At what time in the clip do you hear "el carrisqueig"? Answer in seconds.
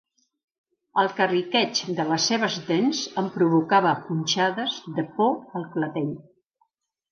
1.01-1.81